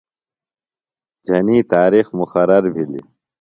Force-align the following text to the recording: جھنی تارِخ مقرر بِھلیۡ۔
جھنی 1.25 1.57
تارِخ 1.71 2.07
مقرر 2.19 2.63
بِھلیۡ۔ 2.73 3.07